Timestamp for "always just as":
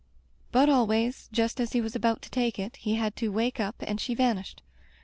0.67-1.73